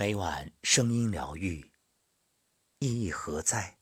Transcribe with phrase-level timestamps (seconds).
[0.00, 1.72] 每晚声音疗愈，
[2.78, 3.80] 意义何在？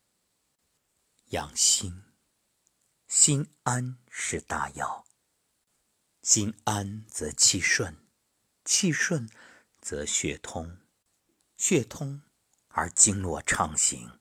[1.26, 2.02] 养心，
[3.06, 5.07] 心安是大药。
[6.23, 7.96] 心安则气顺，
[8.64, 9.30] 气顺
[9.80, 10.79] 则血通，
[11.57, 12.21] 血通
[12.66, 14.19] 而经络畅行。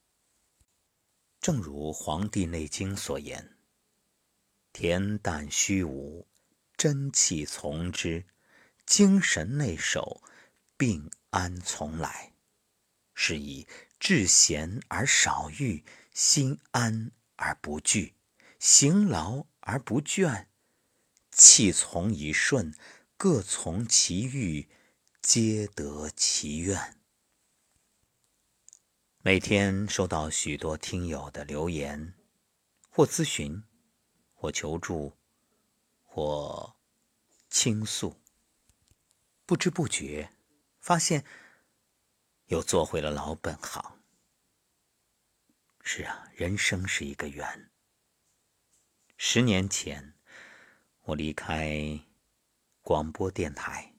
[1.40, 3.58] 正如《黄帝内经》所言
[4.72, 6.28] ：“恬淡虚无，
[6.76, 8.28] 真气从之；
[8.86, 10.22] 精神内守，
[10.78, 12.34] 病安从来。”
[13.14, 13.68] 是以
[14.00, 18.16] 志闲而少欲，心安而不惧，
[18.60, 20.48] 行劳而不倦。
[21.32, 22.76] 气从以顺，
[23.16, 24.70] 各从其欲，
[25.22, 27.00] 皆得其愿。
[29.20, 32.14] 每天收到许多听友的留言，
[32.90, 33.64] 或咨询，
[34.34, 35.18] 或求助，
[36.04, 36.76] 或
[37.50, 38.22] 倾诉，
[39.46, 40.32] 不知不觉，
[40.88, 41.26] 发现
[42.46, 44.00] 又做回了老本行。
[45.84, 47.70] 是啊，人生是一个圆。
[49.18, 50.14] 十年前。
[51.02, 52.02] 我离开
[52.82, 53.96] 广播电台，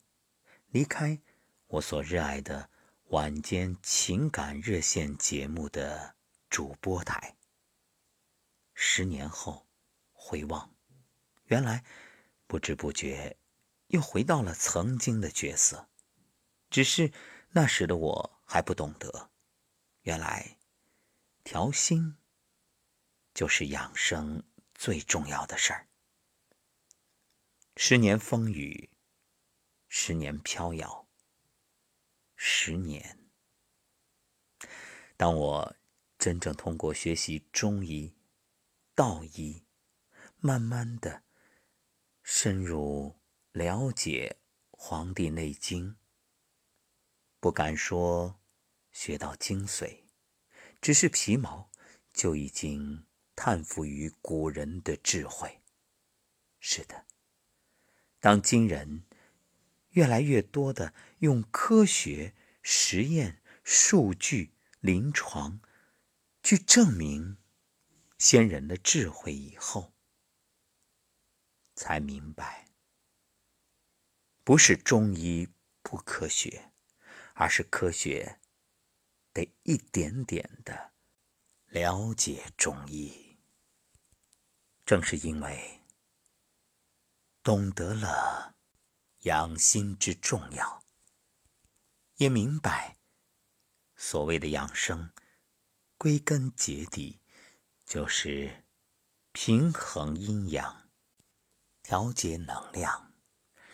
[0.69, 1.19] 离开
[1.67, 2.69] 我所热爱的
[3.09, 6.15] 晚间情感热线节目的
[6.51, 7.39] 主播台。
[8.75, 9.67] 十年后
[10.13, 10.75] 回望，
[11.47, 11.83] 原来
[12.47, 13.39] 不知不觉
[13.87, 15.89] 又回到了曾经的角色，
[16.71, 17.13] 只是
[17.51, 19.31] 那时的我还不懂得，
[20.03, 20.59] 原来
[21.43, 22.17] 调心
[23.33, 24.43] 就是养生
[24.75, 25.89] 最重要的事儿。
[27.77, 28.91] 十年风雨，
[29.89, 31.09] 十年飘摇，
[32.37, 33.31] 十年。
[35.17, 35.77] 当我
[36.19, 38.17] 真正通过学习中医、
[38.95, 39.65] 道医，
[40.39, 41.23] 慢慢的
[42.23, 43.21] 深入
[43.53, 44.37] 了解
[44.77, 45.93] 《黄帝内经》，
[47.41, 48.41] 不敢说
[48.91, 50.05] 学到精髓，
[50.81, 51.71] 只是皮毛
[52.13, 55.63] 就已经叹服于古人的智慧。
[56.59, 57.07] 是的。
[58.21, 59.05] 当今人
[59.91, 65.61] 越来越多的用科学、实验、数据、临床
[66.43, 67.39] 去证明
[68.19, 69.95] 先人的智慧以后，
[71.77, 72.67] 才明白，
[74.43, 75.49] 不是中医
[75.83, 76.68] 不科学，
[77.41, 78.41] 而是科学
[79.33, 80.93] 得一点点的
[81.67, 83.39] 了解中医。
[84.85, 85.77] 正是因为。
[87.41, 88.57] 懂得了
[89.21, 90.85] 养心之重要，
[92.17, 92.99] 也明白
[93.97, 95.11] 所谓的养生，
[95.97, 97.21] 归根结底
[97.87, 98.65] 就是
[99.33, 100.91] 平衡阴阳、
[101.83, 103.15] 调节能量、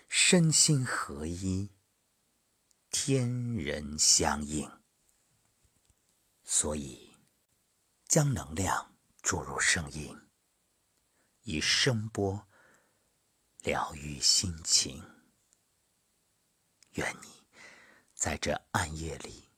[0.08, 1.73] 身心合一、
[2.96, 4.70] 天人相应。
[6.44, 7.16] 所以，
[8.06, 10.16] 将能量注入声音，
[11.42, 12.46] 以声波。
[13.62, 15.02] 疗愈心情，
[16.92, 17.42] 愿你
[18.14, 19.50] 在这暗夜里，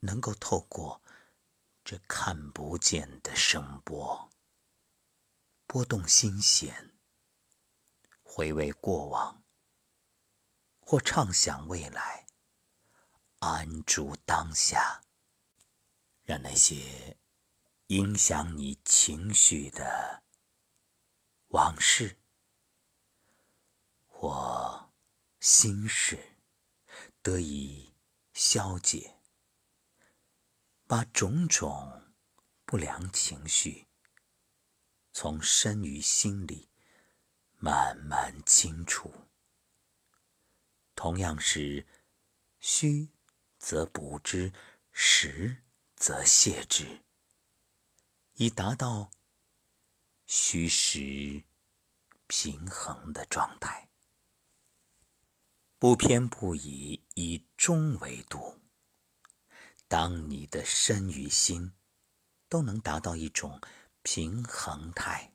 [0.00, 1.02] 能够透过
[1.82, 4.30] 这看不见的声波，
[5.66, 6.94] 拨动心弦，
[8.22, 9.42] 回味过往，
[10.78, 12.23] 或畅想未来，
[13.44, 15.02] 安住当下，
[16.22, 17.18] 让那些
[17.88, 20.22] 影响你情绪的
[21.48, 22.16] 往事。
[24.08, 24.94] 我
[25.40, 26.38] 心事
[27.20, 27.94] 得以
[28.32, 29.20] 消解，
[30.86, 32.14] 把种种
[32.64, 33.86] 不良情绪
[35.12, 36.70] 从身与心里
[37.58, 39.12] 慢慢清除。
[40.94, 41.86] 同样是
[42.58, 43.10] 虚
[43.64, 44.52] 则补之，
[44.92, 45.64] 实
[45.96, 47.02] 则泻之，
[48.34, 49.10] 以达到
[50.26, 51.44] 虚实
[52.26, 53.88] 平衡的状态。
[55.78, 58.60] 不偏不倚，以中为度。
[59.88, 61.72] 当你的身与心
[62.50, 63.62] 都能达到一种
[64.02, 65.32] 平衡态，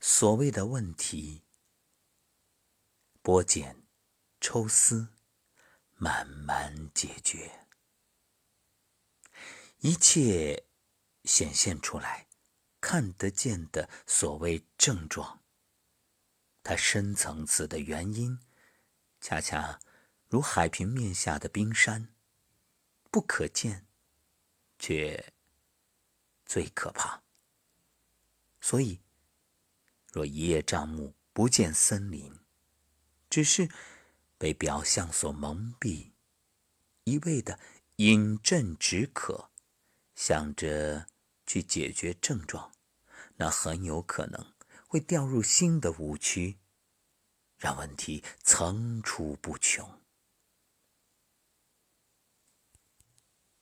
[0.00, 1.44] 所谓的问题
[3.22, 3.86] 剥茧、
[4.40, 5.08] 抽丝，
[5.96, 7.66] 慢慢解决，
[9.78, 10.66] 一切
[11.24, 12.26] 显现出来、
[12.80, 15.42] 看得见的所谓症状，
[16.62, 18.38] 它深层次的原因。
[19.18, 19.80] 恰恰
[20.28, 22.14] 如海平面下的冰山，
[23.10, 23.86] 不可见，
[24.78, 25.32] 却
[26.44, 27.22] 最可怕。
[28.60, 29.00] 所以，
[30.12, 32.38] 若一叶障目，不见森林，
[33.30, 33.68] 只是
[34.38, 36.12] 被表象所蒙蔽，
[37.04, 37.58] 一味的
[37.96, 39.50] 饮鸩止渴，
[40.14, 41.06] 想着
[41.46, 42.72] 去解决症状，
[43.36, 44.54] 那很有可能
[44.86, 46.58] 会掉入新的误区，
[47.56, 50.02] 让问题层出不穷。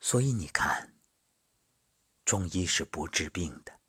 [0.00, 0.94] 所以你看，
[2.24, 3.80] 中医是不治病的。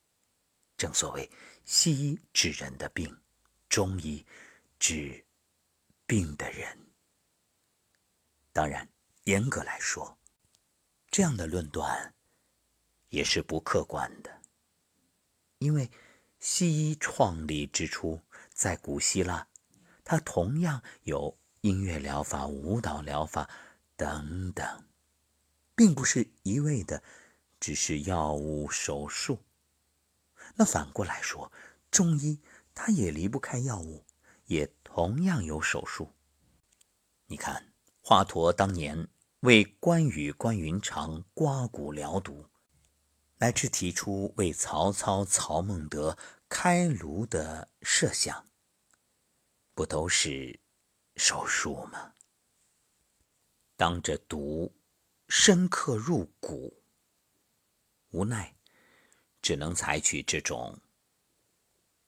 [0.78, 1.30] 正所谓，
[1.66, 3.22] 西医治人的病，
[3.68, 4.26] 中医
[4.78, 5.26] 治
[6.06, 6.88] 病的人。
[8.52, 8.88] 当然，
[9.24, 10.18] 严格来说，
[11.10, 12.14] 这样的论断
[13.10, 14.42] 也是不客观的，
[15.58, 15.90] 因为
[16.40, 18.22] 西医创立之初，
[18.54, 19.48] 在古希腊，
[20.04, 23.50] 它同样有音乐疗法、舞蹈疗法
[23.96, 24.88] 等等，
[25.76, 27.02] 并不是一味的
[27.60, 29.44] 只是药物、手术。
[30.56, 31.52] 那反过来说，
[31.90, 32.40] 中医
[32.74, 34.06] 它也离不开药物，
[34.46, 36.16] 也同样有手术。
[37.26, 39.10] 你看，华佗当年
[39.42, 42.48] 为关羽、关云长刮骨疗毒，
[43.40, 48.48] 乃至提出为曹操、曹孟德开颅的设想，
[49.74, 50.62] 不都是
[51.18, 52.14] 手术吗？
[53.76, 54.74] 当这毒
[55.28, 56.82] 深刻入骨，
[58.12, 58.56] 无奈。
[59.42, 60.80] 只能采取这种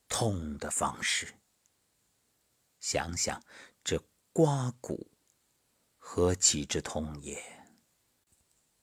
[0.08, 1.36] 痛的方式。
[2.80, 3.44] 想想
[3.84, 5.12] 这刮骨，
[5.98, 7.44] 何其之痛也！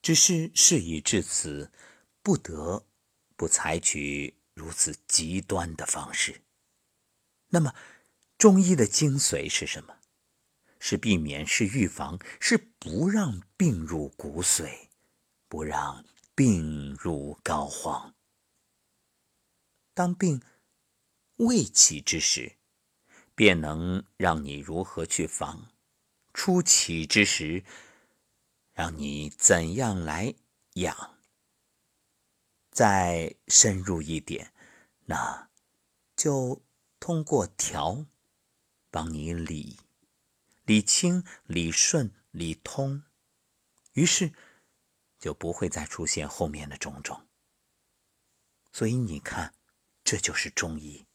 [0.02, 1.73] 只是事已至此，
[2.23, 2.87] 不得
[3.37, 6.43] 不采取如此极端的方式。
[7.49, 7.75] 那么，
[8.37, 9.99] 中医的精髓是什么？
[10.79, 14.88] 是避免，是预防，是不让病入骨髓，
[15.49, 16.05] 不让
[16.35, 18.12] 病入膏肓。
[19.94, 20.43] 当病
[21.37, 22.58] 未起之时，
[23.35, 25.71] 便能让你如何去防；
[26.33, 27.65] 初起之时，
[28.73, 30.35] 让你怎样来
[30.75, 31.19] 养。
[32.71, 34.53] 再深入一点，
[35.07, 35.51] 那
[36.17, 36.63] 就
[36.99, 38.07] 通过调，
[38.91, 39.79] 帮你理、
[40.65, 43.03] 理清、理顺、理通，
[43.93, 44.33] 于是
[45.19, 47.27] 就不会再出现后面的种种。
[48.73, 49.55] 所以你看。
[50.07, 51.07] 这就是中医，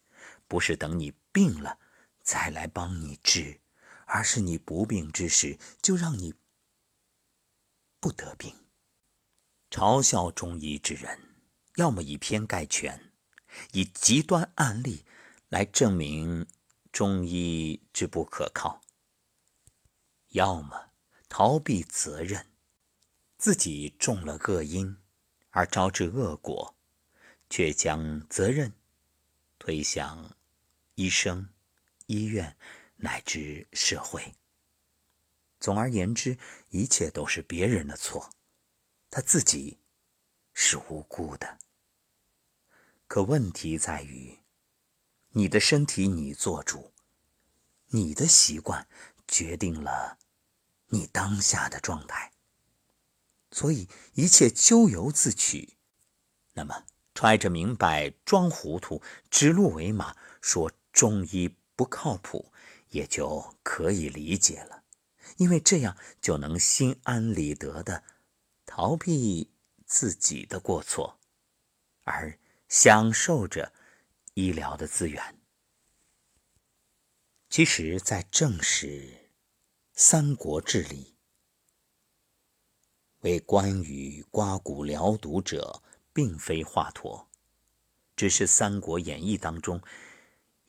[0.48, 1.78] 不是等你病了
[2.32, 3.60] 再来帮你治，
[4.06, 6.36] 而是你不病之时就让你
[8.00, 8.56] 不得病。
[9.72, 11.20] 嘲笑中医之人，
[11.78, 13.12] 要么以偏概全，
[13.72, 15.06] 以极端案例
[15.48, 16.46] 来证明
[16.92, 18.80] 中医之不可靠；
[20.28, 20.92] 要么
[21.30, 22.46] 逃避责任，
[23.40, 24.96] 自己中了恶因
[25.50, 26.76] 而招致恶果，
[27.50, 28.72] 却将责任。
[29.58, 30.38] 推向
[30.94, 31.50] 医生、
[32.10, 32.58] 医院
[32.96, 34.34] 乃至社会。
[35.60, 36.40] 总而言之，
[36.70, 38.32] 一切都是别人的错，
[39.12, 39.78] 他自己
[40.54, 41.60] 是无辜的。
[43.08, 44.40] 可问题在于，
[45.34, 46.92] 你的身体你做主，
[47.90, 48.88] 你的习惯
[49.28, 50.18] 决定了
[50.88, 52.32] 你当下的状态，
[53.52, 55.78] 所以一切咎由自取。
[56.54, 56.86] 那么。
[57.16, 62.52] 揣着明白装糊涂，指鹿为马，说中医不靠谱，
[62.90, 64.84] 也就可以理解了。
[65.38, 68.04] 因为这样就能心安理得的
[68.66, 69.50] 逃避
[69.86, 71.18] 自己的过错，
[72.04, 73.72] 而享受着
[74.34, 75.40] 医疗的资源。
[77.50, 78.88] 其实，在正史
[79.94, 81.16] 《三国志》里，
[83.22, 85.82] 为关羽刮骨疗毒者。
[86.12, 87.28] 并非华佗，
[88.18, 89.82] 只是《三国演义》当中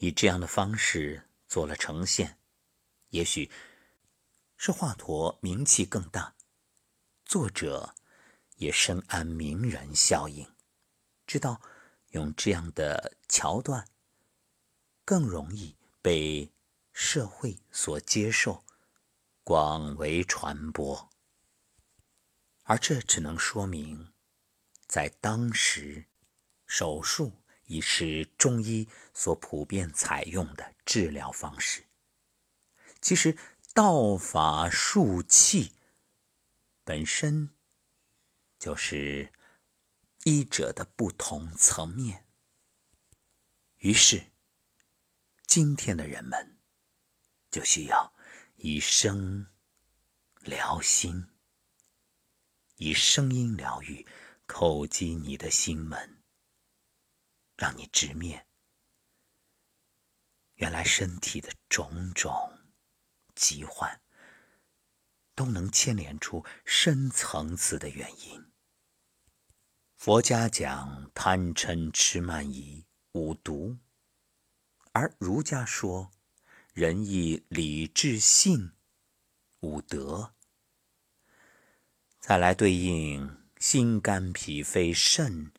[0.00, 2.38] 以这样的方式做了呈现。
[3.10, 3.50] 也许
[4.56, 6.34] 是华佗名气更大，
[7.24, 7.94] 作者
[8.56, 10.46] 也深谙名人效应，
[11.26, 11.60] 知道
[12.08, 13.86] 用这样的桥段
[15.04, 16.50] 更容易被
[16.92, 18.64] 社会所接受，
[19.44, 21.10] 广为传播。
[22.62, 24.12] 而这只能说明。
[24.86, 26.06] 在当时，
[26.66, 27.39] 手术
[27.70, 31.84] 已是中医所普遍采用的治疗方式。
[33.00, 33.38] 其实，
[33.72, 35.72] 道法术器
[36.82, 37.50] 本身
[38.58, 39.32] 就是
[40.24, 42.26] 医者的不同层面。
[43.78, 44.32] 于是，
[45.46, 46.58] 今天的人们
[47.52, 48.12] 就需要
[48.56, 49.46] 以声
[50.40, 51.28] 疗心，
[52.78, 54.04] 以声音疗愈。
[54.52, 56.19] 叩击你的心门，
[57.60, 58.46] 让你直面
[60.54, 62.58] 原来身体的种种
[63.34, 64.00] 疾患，
[65.34, 68.50] 都能牵连出深层次的原因。
[69.94, 73.76] 佛家讲贪嗔痴慢疑五毒，
[74.92, 76.10] 而儒家说
[76.72, 78.72] 仁义礼智信
[79.60, 80.34] 五德。
[82.18, 85.52] 再来对应心肝脾肺肾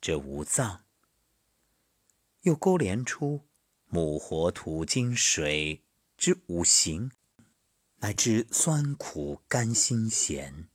[0.00, 0.85] 这五脏，
[2.46, 3.44] 又勾连出
[3.86, 5.82] 木火土金水
[6.16, 7.10] 之五行，
[7.96, 10.68] 乃至酸苦甘辛咸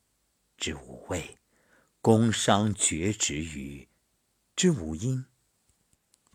[0.57, 1.37] 之五味。
[2.01, 3.87] 宫商角徵羽
[4.53, 5.25] 之五音，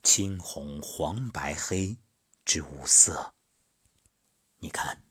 [0.03, 1.99] 青红黄白黑
[2.43, 3.35] 之五色。
[4.61, 5.05] 你看，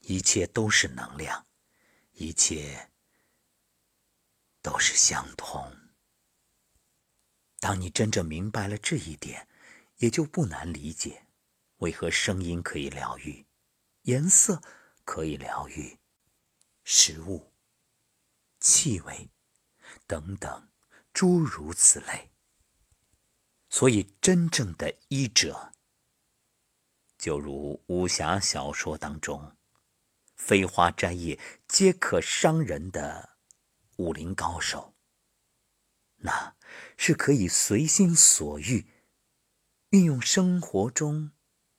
[0.00, 1.46] 一切都是能量，
[2.14, 2.90] 一切
[4.60, 5.72] 都是相通。
[7.60, 9.46] 当你真正明白了这一点，
[10.02, 11.28] 也就不难理解，
[11.76, 13.46] 为何声音可以疗愈，
[14.02, 14.60] 颜色
[15.04, 15.96] 可以疗愈，
[16.82, 17.52] 食物、
[18.58, 19.30] 气味。
[20.08, 20.68] 等等，
[21.12, 22.32] 诸如此类。
[23.68, 25.72] 所以，真正的医者，
[27.16, 29.56] 就如武侠小说当中，
[30.34, 33.36] 飞花摘叶皆可伤人的
[33.98, 34.96] 武林高手，
[36.16, 36.56] 那
[36.96, 38.91] 是可以随心所欲，
[39.92, 41.32] 运用生活中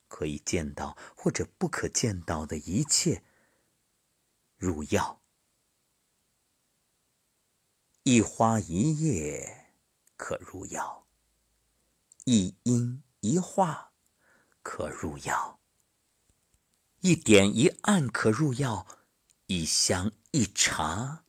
[0.08, 3.24] 可以见到或者不可见到的一切
[4.56, 5.24] 入药。
[8.04, 9.74] 一花一叶
[10.16, 11.08] 可入药，
[12.26, 13.94] 一音一画
[14.62, 15.60] 可入药，
[17.00, 18.86] 一点一暗可入药，
[19.48, 21.26] 一香一茶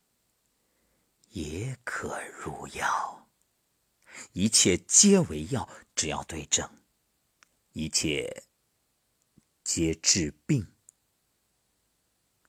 [1.29, 3.24] 也可入药。
[4.33, 6.67] 一切皆为药，只要对症；
[7.73, 8.43] 一切
[9.63, 10.71] 皆治病。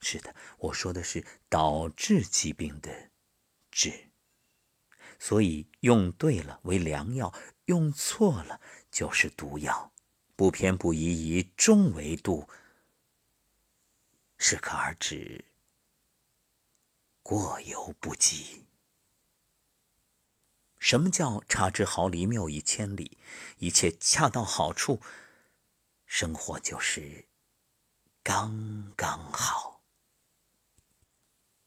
[0.01, 3.11] 是的，我说的是导致疾病的
[3.71, 4.11] 治。
[5.19, 7.33] 所以用对了为良药，
[7.65, 9.93] 用错了就是毒药。
[10.37, 12.47] 不偏不倚，以中为度，
[14.37, 15.47] 适可而止，
[17.23, 18.67] 过犹不及。
[20.87, 23.19] 什么叫差之毫厘，谬以千里？
[23.59, 25.01] 一切恰到好处，
[26.05, 27.27] 生活就是
[28.23, 29.83] 刚刚好。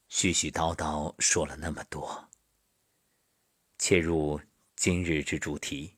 [0.09, 2.29] 絮絮叨叨说了那么多。
[3.77, 4.39] 切入
[4.77, 5.97] 今日之主题。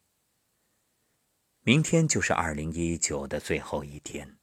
[1.60, 4.40] 明天就是二零一九的最后一天，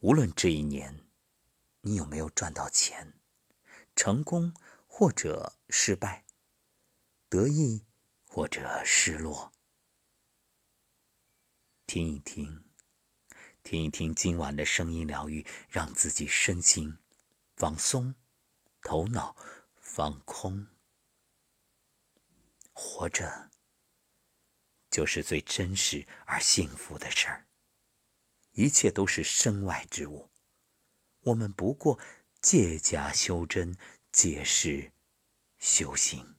[0.00, 1.06] 无论这一年
[1.82, 3.14] 你有没有赚到钱，
[3.94, 4.52] 成功
[4.88, 6.24] 或者失败，
[7.28, 7.84] 得意
[8.38, 9.52] 或者失落，
[11.88, 12.70] 听一听，
[13.64, 16.98] 听一听今晚的声音疗愈，让自己身心
[17.56, 18.14] 放松，
[18.80, 19.34] 头脑
[19.80, 20.68] 放空。
[22.72, 23.50] 活着，
[24.88, 27.48] 就是最真实而幸福的事儿。
[28.52, 30.30] 一切都是身外之物，
[31.22, 31.98] 我们不过
[32.40, 33.76] 借假修真，
[34.12, 34.92] 借势
[35.58, 36.37] 修行。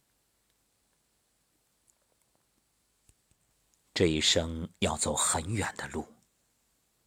[3.99, 6.07] 这一生要走很远的路，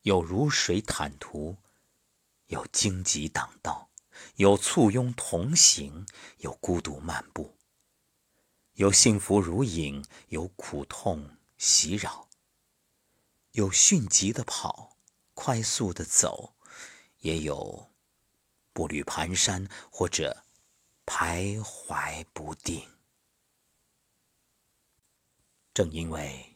[0.03, 1.57] 有如水坦途，
[2.49, 3.89] 有荆棘挡道，
[4.37, 6.07] 有簇拥同行，
[6.41, 7.57] 有孤独漫步。
[8.75, 12.29] 有幸福如影，有苦痛袭扰；
[13.53, 14.99] 有迅疾的跑，
[15.33, 16.57] 快速的走，
[17.21, 17.91] 也有
[18.75, 20.45] 步履蹒跚或者
[21.07, 22.87] 徘徊不定。
[25.73, 26.52] 正因为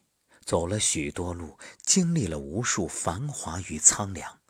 [0.46, 4.40] 走了许多路，经历了无数繁华与苍凉，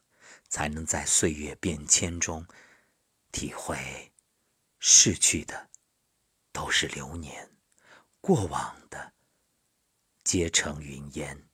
[0.47, 2.47] 才能在岁月变迁中
[3.33, 4.13] 体会，
[4.79, 5.71] 逝去的
[6.53, 7.51] 都是流年。
[8.21, 9.15] 过往的
[10.23, 11.49] 皆成云烟，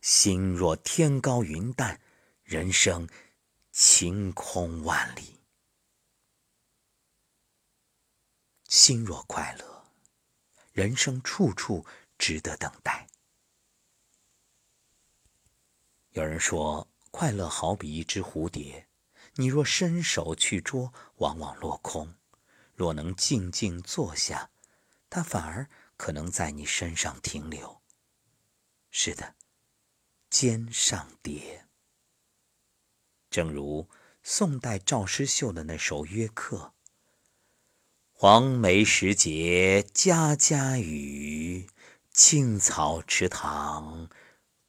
[0.00, 2.00] 心若天高云淡，
[2.42, 3.08] 人生
[3.70, 5.38] 晴空万里。
[8.66, 9.92] 心若快乐，
[10.72, 11.86] 人生处处
[12.18, 13.06] 值得等待。
[16.18, 18.88] 有人说，快乐好比一只蝴蝶，
[19.36, 22.08] 你若伸手去捉，往往落空；
[22.74, 24.50] 若能静静坐下，
[25.08, 25.70] 它反而。
[25.96, 27.82] 可能在你身上停留。
[28.88, 29.34] 是的，
[30.30, 31.66] 肩上蝶。
[33.28, 33.88] 正如
[34.22, 36.56] 宋代赵师秀的那首《约客》
[38.14, 41.68] ：“黄梅时节家家雨，
[42.12, 44.08] 青草池塘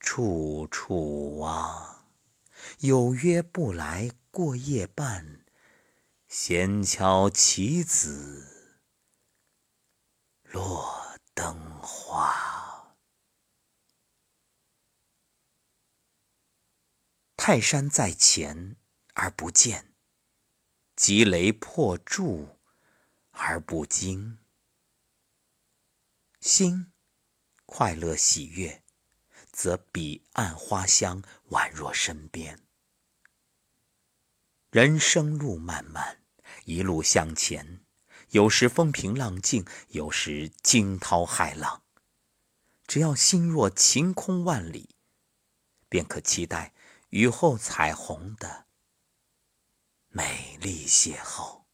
[0.00, 2.04] 处处蛙。
[2.80, 5.44] 有约不来过夜半，
[6.28, 8.78] 闲敲棋子
[10.44, 12.96] 落灯花。
[17.36, 18.76] 泰山在前
[19.14, 19.94] 而不见，
[20.94, 22.60] 急雷破柱
[23.30, 24.38] 而不惊。
[26.40, 26.92] 心
[27.64, 28.84] 快乐喜悦，
[29.60, 32.58] 则彼岸花香宛若身边。
[34.70, 36.22] 人生路漫漫。
[36.64, 37.84] 一路向前，
[38.30, 41.82] 有时风平浪静，有时惊涛骇浪。
[42.86, 44.96] 只要心若晴空万里，
[45.90, 46.72] 便可期待
[47.10, 48.66] 雨后彩虹的
[50.08, 51.64] 美丽邂逅。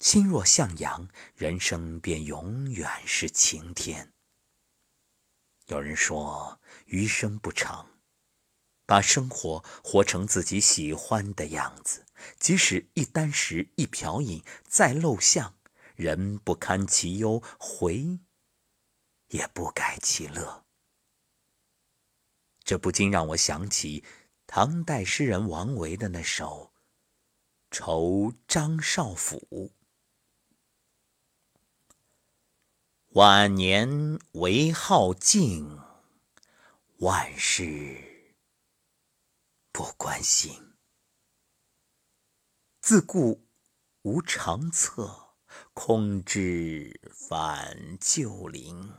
[0.00, 4.13] 心若向阳，人生便永远是晴天。
[5.66, 7.90] 有人说，余生不长。
[8.86, 12.04] 把生活活成自己喜欢的样子，
[12.38, 15.54] 即使一箪食、一瓢饮，再陋巷，
[15.94, 18.18] 人不堪其忧，回
[19.28, 20.66] 也不改其乐。
[22.62, 24.04] 这不禁让我想起
[24.46, 26.74] 唐代诗人王维的那首
[27.74, 29.48] 《酬张少府》
[33.14, 35.78] ：“晚年唯好静，
[36.98, 38.34] 万事。”
[39.70, 40.74] 不关心，
[42.80, 43.46] 自顾
[44.02, 45.36] 无长策，
[45.74, 48.92] 空知返旧林。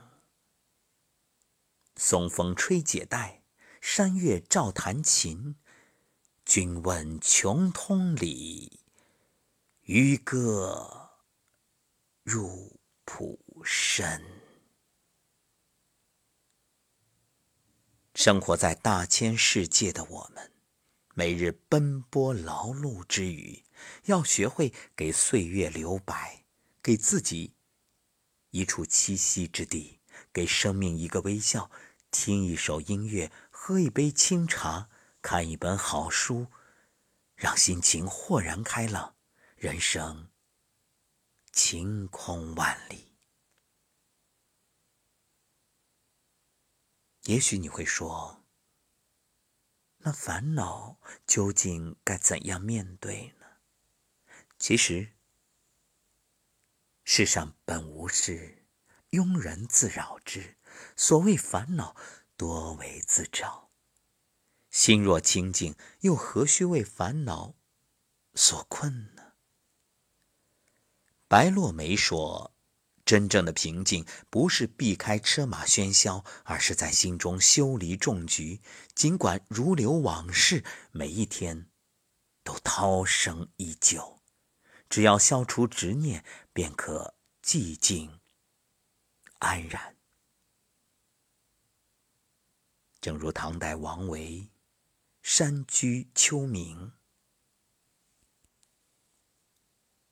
[1.96, 3.42] 松风吹解带，
[3.82, 5.56] 山月照弹琴。
[6.46, 8.80] 君问穷通理，
[9.82, 11.10] 渔歌
[12.22, 14.22] 入浦深。
[18.14, 20.52] 生活在大千世界的我们。
[21.18, 23.64] 每日奔波劳碌之余，
[24.04, 26.44] 要学会给岁月留白，
[26.82, 27.54] 给自己
[28.50, 29.98] 一处栖息之地，
[30.30, 31.70] 给生命一个微笑，
[32.10, 34.90] 听一首音乐，喝一杯清茶，
[35.22, 36.48] 看一本好书，
[37.34, 39.16] 让心情豁然开朗，
[39.56, 40.28] 人生
[41.50, 43.05] 晴空万里。
[47.26, 48.44] 也许你会说。
[49.98, 53.46] 那烦恼究竟该怎样面对呢？
[54.58, 55.12] 其实，
[57.04, 58.66] 世上本无事，
[59.10, 60.56] 庸人自扰之。
[60.94, 61.96] 所谓烦恼，
[62.36, 63.70] 多为自找。
[64.70, 67.54] 心若清净，又何须为烦恼
[68.34, 69.32] 所困呢？
[71.26, 72.55] 白落梅说。
[73.06, 78.60] 真正的平静，不是避开车马喧嚣，而是在心中修篱种菊。
[78.96, 81.68] 尽管如流往事，每一天
[82.42, 84.18] 都涛声依旧。
[84.90, 87.14] 只要消除执念，便可
[87.44, 88.18] 寂静
[89.38, 89.94] 安然。
[93.00, 94.20] 正如唐代王维
[95.22, 96.76] 《山居秋暝》：“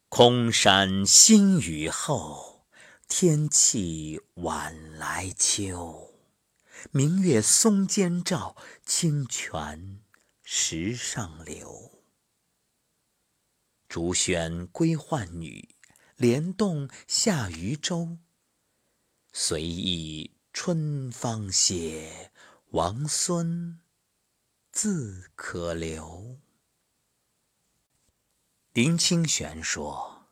[0.09, 2.54] 空山新雨后。”
[3.07, 6.15] 天气晚来秋，
[6.91, 10.01] 明月松间照，清泉
[10.43, 12.03] 石上流。
[13.89, 15.77] 竹喧归浣女，
[16.17, 18.19] 莲动下渔舟。
[19.33, 22.33] 随意春芳歇，
[22.71, 23.79] 王孙
[24.73, 26.39] 自可留。
[28.73, 30.29] 林清玄说：“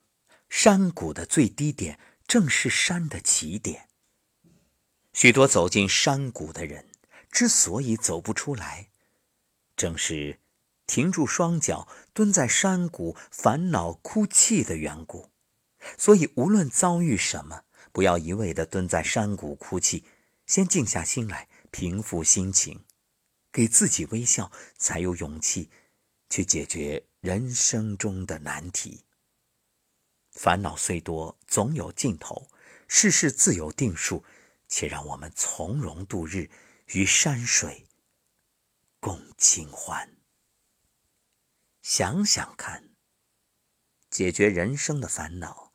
[0.48, 2.00] 山谷的最低点。”
[2.32, 3.90] 正是山的起点。
[5.12, 6.88] 许多走进山谷的人，
[7.30, 8.88] 之所以走不出来，
[9.76, 10.40] 正是
[10.86, 15.28] 停住双脚，蹲在山谷烦恼哭泣的缘故。
[15.98, 20.02] 所以，无论遭遇什么，不要一味的蹲在山谷哭泣，
[20.46, 22.82] 先静下心来，平复心情，
[23.52, 25.68] 给自己微笑，才有勇气
[26.30, 29.02] 去解决人生中的难题。
[30.32, 32.48] 烦恼虽多，总有尽头；
[32.88, 34.24] 世事自有定数，
[34.66, 36.50] 且让我们从容度日，
[36.86, 37.86] 与山水
[38.98, 40.16] 共清欢。
[41.82, 42.94] 想想看，
[44.08, 45.74] 解决人生的烦恼，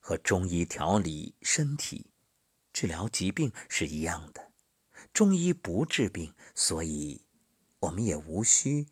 [0.00, 2.10] 和中医调理身体、
[2.72, 4.52] 治疗疾病是一样的。
[5.12, 7.26] 中医不治病，所以
[7.80, 8.88] 我们也无需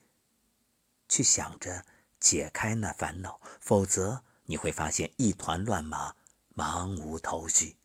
[1.08, 1.86] 去想着
[2.20, 4.24] 解开那烦恼，否则。
[4.44, 6.14] 你会发现一团乱麻，
[6.54, 7.76] 茫无头绪。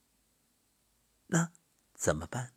[1.27, 1.51] 那
[1.93, 2.53] 怎么办？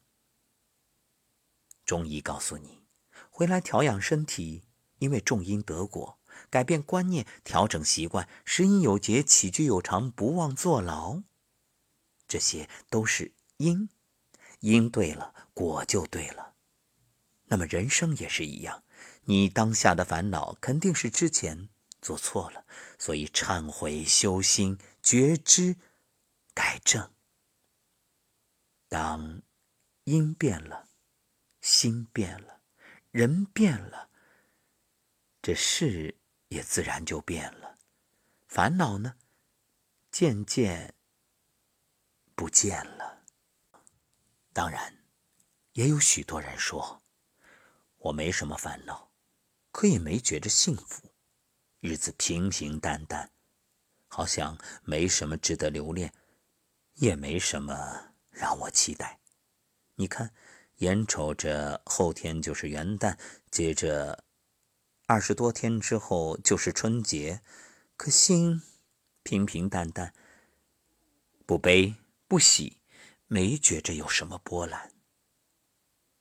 [1.84, 2.84] 中医告诉你，
[3.30, 4.62] 回来调养身体，
[4.98, 11.22] 因为种因得果，改变观念，调整习惯，食饮有节，起居有常，不忘坐牢，
[12.26, 13.88] 这些都是因。
[14.60, 16.54] 因对了，果就对了。
[17.46, 18.84] 那么人生也是一样，
[19.24, 21.68] 你当下的烦恼肯定是之前
[22.02, 22.66] 做错了，
[22.98, 25.76] 所以忏悔、修心、觉知、
[26.52, 27.14] 改正。
[28.88, 29.40] 当
[30.04, 30.88] 因变了，
[31.60, 32.60] 心变了，
[33.12, 34.10] 人变了，
[35.40, 37.78] 这事也自然就变了。
[38.48, 39.16] 烦恼呢，
[40.10, 40.94] 渐渐
[42.34, 43.24] 不见了。
[44.52, 44.98] 当然，
[45.74, 47.02] 也有许多人说，
[47.96, 49.12] 我没什么烦恼，
[49.70, 51.11] 可也没觉着幸福，
[51.82, 53.28] 日子平平淡淡，
[54.06, 56.14] 好像没什么值得留恋，
[56.94, 59.18] 也没什么让我期待。
[59.96, 60.32] 你看，
[60.76, 63.18] 眼瞅着后天就是元旦，
[63.50, 64.22] 接着
[65.06, 67.42] 二十多天之后就是春节，
[67.96, 68.62] 可心
[69.24, 70.14] 平平淡淡，
[71.44, 71.96] 不悲
[72.28, 72.78] 不喜。
[73.26, 74.92] 没觉着有什么波澜。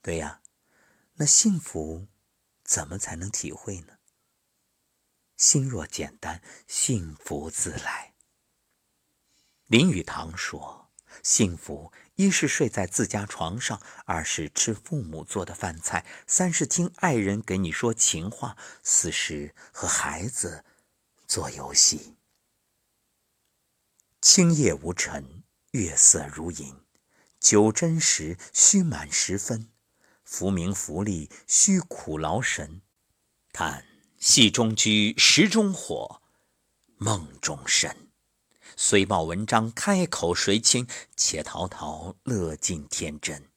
[0.01, 0.41] 对呀，
[1.15, 2.07] 那幸福
[2.63, 3.90] 怎么才能体会呢？
[5.41, 8.13] 心若简单，幸福自来。
[9.65, 10.91] 林语堂说
[11.23, 20.63] ：“幸福一是睡在自家床上，二是吃父母做的饭菜，三是听爱人给你说情话，四是和孩子
[21.25, 22.15] 做游戏。
[24.21, 26.85] 清夜无尘，月色如银。”
[27.41, 29.71] 酒斟时须满十分，
[30.23, 32.83] 浮名浮利须苦劳神。
[33.51, 33.83] 叹
[34.21, 36.21] 戏中居，石中火，
[36.97, 38.11] 梦中神。
[38.77, 40.87] 虽报文章开口谁亲？
[41.17, 43.49] 且陶陶乐尽天真。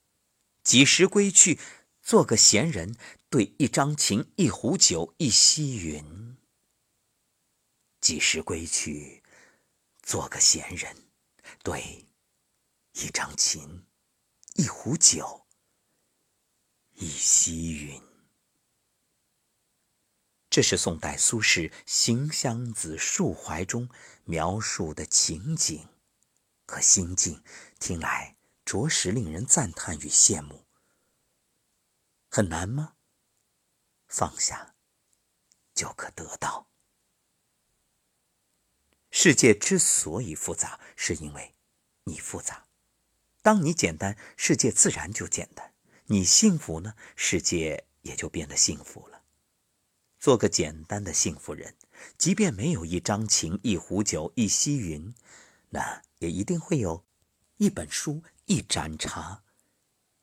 [0.62, 1.60] 几时归去，
[2.00, 2.96] 做个闲人，
[3.28, 6.38] 对一张琴，一壶酒，一溪云。
[8.00, 9.22] 几时归去，
[10.02, 10.96] 做个闲人，
[11.62, 12.06] 对。
[12.94, 13.84] 一张琴，
[14.54, 15.44] 一壶酒，
[16.94, 18.00] 一溪云。
[20.54, 23.88] 这是宋代苏轼《行香子·述怀》中
[24.22, 25.88] 描述的情景
[26.64, 27.42] 和心境，
[27.80, 30.64] 听来着实令人赞叹与羡慕。
[32.30, 32.94] 很难吗？
[34.06, 34.76] 放下，
[35.74, 36.68] 就可得到。
[39.10, 41.56] 世界之所以复杂，是因为
[42.04, 42.68] 你复杂。
[43.42, 45.72] 当你简单，世界自然就简单；
[46.04, 49.23] 你幸福呢，世界也就变得幸福了。
[50.24, 51.76] 做个简单的幸福人，
[52.16, 55.14] 即便没有一张琴、一壶酒、一溪云，
[55.68, 57.04] 那也一定会有
[57.58, 59.42] 一本书、一盏茶、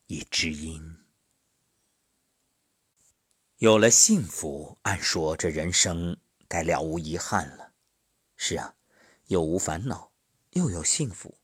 [0.08, 0.96] 一知音。
[3.58, 7.72] 有了幸福，按说这人生该了无遗憾了。
[8.34, 8.74] 是啊，
[9.26, 10.10] 又无烦恼，
[10.50, 11.38] 又有幸福。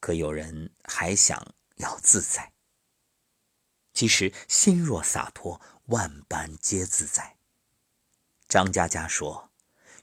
[0.00, 2.54] 可有人还想要自在。
[3.92, 7.35] 其实心若洒脱，万般皆自在。
[8.48, 9.50] 张嘉佳说：“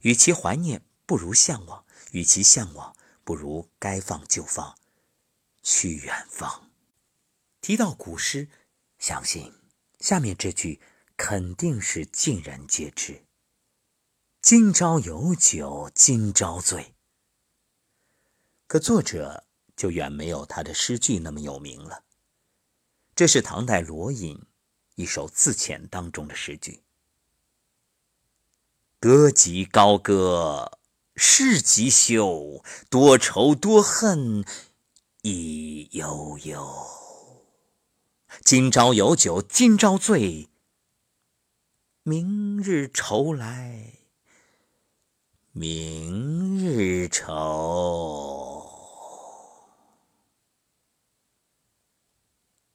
[0.02, 4.78] 与其怀念，不如向往；与其向往，不如该放就放，
[5.62, 6.72] 去远方。”
[7.62, 8.50] 提到古诗，
[9.00, 9.54] 相信
[10.00, 10.82] 下面这句
[11.16, 13.26] 肯定是尽人皆知
[14.42, 16.96] ：“今朝有酒今朝醉。”
[18.68, 19.46] 可作者。
[19.76, 22.04] 就远没有他的诗句那么有名了。
[23.16, 24.40] 这是唐代罗隐
[24.94, 26.83] 一首自遣当中的诗句
[29.04, 30.80] ：“歌即高歌，
[31.18, 34.46] 事即休，多愁多恨
[35.24, 36.66] 亦悠悠。
[38.46, 40.48] 今朝有酒今朝醉，
[42.04, 44.06] 明日愁来
[45.52, 48.66] 明日愁。”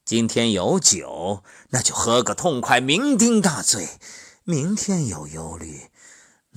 [0.04, 3.96] 今天有酒，那就喝个痛快，酩酊大醉；
[4.44, 5.88] 明天有忧虑，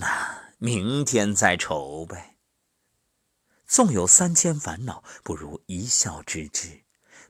[0.01, 2.35] 那明天再愁呗。
[3.67, 6.81] 纵有三千烦恼，不如一笑置之。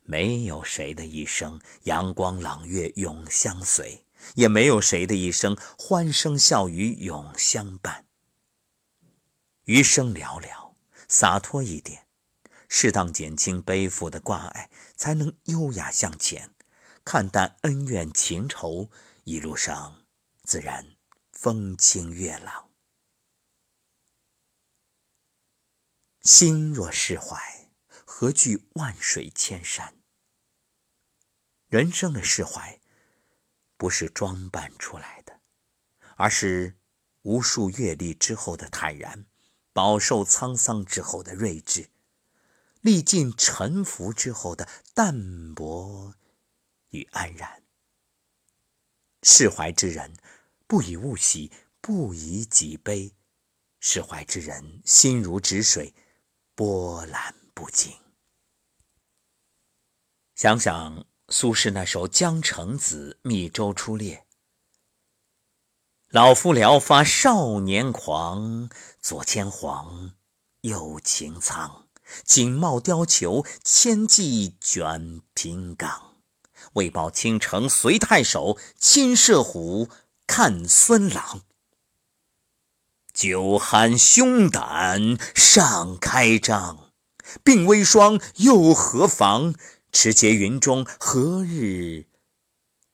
[0.03, 4.05] 没有谁的一生阳光朗月永相随，
[4.35, 8.05] 也没有谁的一生欢声笑语永相伴。
[9.65, 10.73] 余生寥寥，
[11.09, 12.07] 洒脱一点。
[12.69, 16.51] 适当减轻背负的挂碍，才能优雅向前，
[17.03, 18.89] 看淡恩怨情仇，
[19.25, 20.05] 一路上
[20.43, 20.90] 自然
[21.41, 22.69] 风清月朗。
[26.21, 29.95] 心若释怀，何惧万水千山？
[31.65, 32.79] 人生的释怀，
[33.75, 35.41] 不是装扮出来的，
[36.15, 36.77] 而是
[37.23, 39.25] 无数阅历之后的坦然，
[39.73, 41.89] 饱受沧桑之后的睿智，
[42.81, 46.13] 历尽沉浮之后的淡泊
[46.91, 47.63] 与安然。
[49.23, 50.15] 释怀之人，
[50.71, 53.13] 不以物喜，不以己悲。
[53.81, 55.93] 释怀之人，心如止水，
[56.55, 57.91] 波澜不惊。
[60.33, 64.15] 想想苏轼那首《江城子·密州出猎》
[66.07, 68.69] ：“老夫聊发少年狂，
[69.01, 70.13] 左牵黄，
[70.61, 71.89] 右擎苍。
[72.23, 76.15] 锦帽貂裘，千骑卷平冈。
[76.75, 79.89] 为报倾城随太守，亲射虎，
[80.27, 81.41] 看孙郎。
[83.13, 86.91] 酒酣胸胆尚开张，
[87.43, 89.53] 鬓微霜又何妨？”
[89.93, 92.07] 持节云中，何日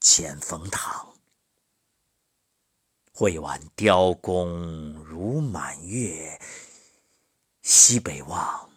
[0.01, 1.15] 遣冯唐？
[3.13, 6.41] 会挽雕弓如满月，
[7.61, 8.71] 西北望，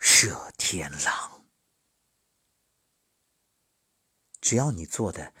[0.00, 1.44] 射天狼。
[4.40, 5.32] 只要你做的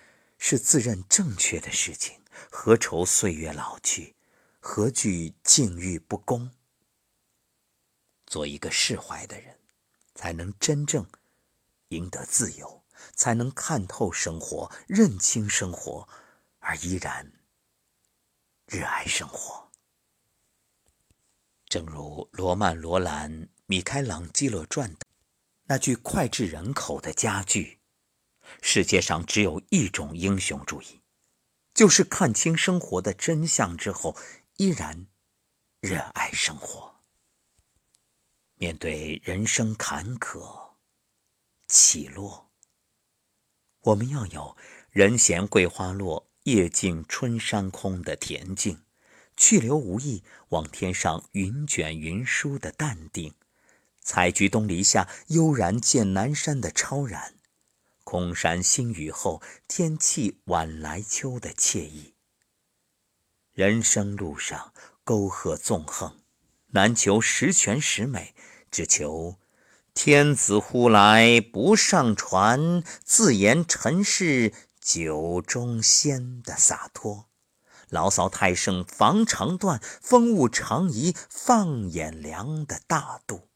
[0.44, 4.16] 是自认正确的事情，何愁岁月老去？
[4.58, 6.50] 何惧境遇不公？
[8.26, 9.56] 做一个释怀的人。
[10.14, 11.08] 才能真正
[11.88, 16.06] 赢得自由，才能看透生活、认清生活，
[16.58, 17.32] 而依然
[18.66, 19.70] 热爱生活。
[21.66, 25.06] 正如罗曼·罗兰、米开朗基罗传的
[25.64, 27.80] 那句脍炙人口的佳句
[28.64, 31.02] ：“世界上只有一种英雄主义，
[31.74, 34.16] 就是看清生活的真相之后，
[34.56, 35.08] 依然
[35.80, 37.02] 热爱生活。”
[38.56, 40.74] 面对人生坎坷
[41.66, 42.52] 起落，
[43.80, 44.56] 我们要有
[44.90, 48.84] “人闲桂花落，夜静春山空”的恬静，
[49.36, 53.34] 去留无意，望天上云卷云舒的淡定，
[54.00, 57.34] 采菊东篱下，悠然见南山的超然，
[58.04, 62.14] 空山新雨后，天气晚来秋的惬意。
[63.52, 64.72] 人生路上
[65.04, 66.20] 沟壑纵横，
[66.68, 68.34] 难求十全十美。
[68.70, 69.36] 只求
[69.92, 77.28] 天子呼来不上船，自言尘世酒中仙的洒脱。
[77.90, 83.50] 牢骚太盛防肠断，风物长宜放眼量的大度。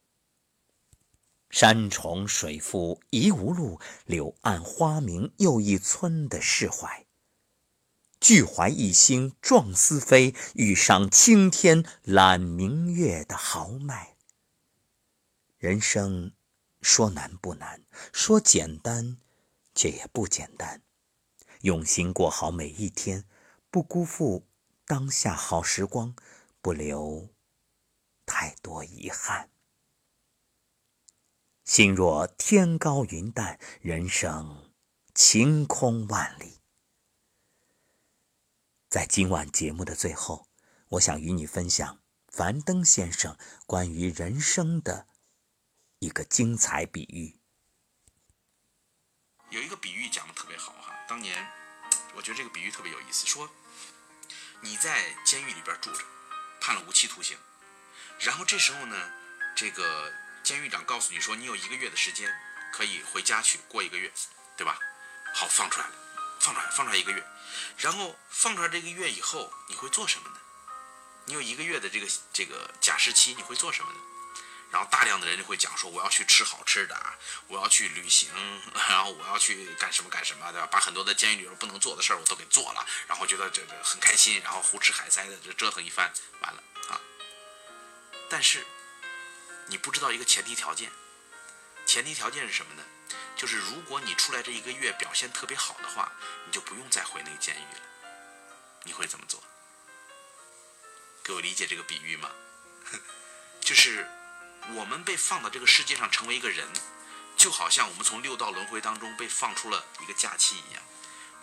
[1.48, 7.06] 山重水复疑无路，柳暗花明又一村的释怀。
[8.20, 14.16] 俱怀一心壮思飞，欲上青天揽明月的豪迈。
[15.58, 16.32] 人生
[16.80, 17.82] 说难不难，
[18.12, 19.18] 说简单
[19.74, 20.82] 却也不简单。
[21.60, 23.24] 用心过好每一天，
[23.70, 24.46] 不辜负
[24.84, 26.14] 当下好时光，
[26.60, 27.28] 不留
[28.24, 29.50] 太多遗憾。
[31.66, 34.72] 心若天高云淡，人生
[35.12, 36.60] 晴空万里。
[38.88, 40.46] 在今晚节目的最后，
[40.90, 45.08] 我想与你分享樊登先生关于人生的。
[45.98, 47.40] 一个精彩比喻，
[49.50, 50.94] 有一个比喻讲的特别好哈。
[51.08, 51.34] 当年
[52.14, 53.50] 我觉得这个比喻特别有意思，说
[54.60, 56.04] 你在监狱里边住着，
[56.60, 57.36] 判了无期徒刑，
[58.20, 59.10] 然后这时候呢，
[59.56, 60.12] 这个
[60.46, 62.32] 监狱长告诉你说，你有一个月的时间
[62.72, 64.08] 可以回家去过一个月，
[64.56, 64.78] 对吧？
[65.34, 65.92] 好，放出来了，
[66.38, 67.20] 放出来，放出来一个月，
[67.78, 70.36] 然后放出来这个月以后，你会做什么呢？
[71.24, 73.98] 你有一个月的这个这个假释期，你会做什么呢？
[74.70, 78.30] 然后大量的人就会讲说，我要去吃好吃的啊，我要去旅行，
[78.88, 80.68] 然后我要去干什么干什么，对吧？
[80.70, 87.00] 把很多的监狱里边不能做的事儿我都给做了，然后觉得这个很开心，然后胡吃海塞的这折腾一番，完了啊。
[88.30, 88.64] 但是
[89.66, 90.90] 你不知道一个前提条件，
[91.86, 92.82] 前提条件是什么呢？
[93.36, 96.12] 就是如果你出来这一个月表现特别好的话，
[96.46, 97.80] 你就不用再回那个监狱了。
[98.84, 99.42] 你会怎么做？
[101.22, 102.30] 各位理解这个比喻吗？
[103.60, 104.06] 就是。
[104.74, 106.68] 我们被放到这个世界上成为一个人，
[107.36, 110.82] 就好像我们从六道轮回当中被放出了一个假期一样。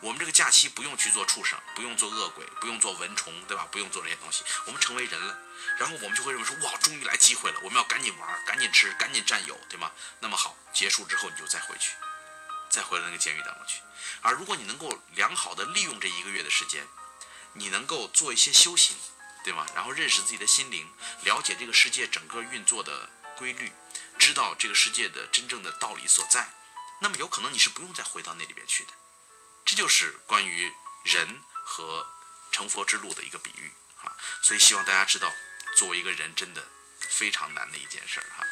[0.03, 3.65] 我们这个假期不用去做畜生，不用做恶鬼，不用做蚊虫，对吧？
[3.71, 5.39] 不用做这些东西，我们成为人了。
[5.79, 9.89] 然后我们就会认为说：哇，终于来机会了，我们要赶紧玩，赶紧吃，赶紧占有，对吗？
[10.19, 11.93] 那么好，结束之后你就再回去，
[12.69, 13.79] 再回到那个监狱当中去。
[14.21, 16.85] 而如果你能够良好的利用这一个月的时间，
[17.53, 18.95] 你能够做一些修行。
[19.45, 19.65] 对吗？
[19.75, 20.89] 然后认识自己的心灵，
[21.23, 23.69] 了解这个世界整个运作的规律，
[24.17, 26.47] 知道这个世界的真正的道理所在，
[27.01, 28.93] 那么有可能你是不用再回到那里边去的。
[29.65, 30.71] 这就是关于
[31.03, 32.07] 人和
[32.51, 33.71] 成佛之路的一个比喻
[34.03, 34.15] 啊。
[34.41, 35.31] 所以希望大家知道，
[35.77, 36.65] 作为一个人真的
[36.99, 38.45] 非常难的一件事儿哈。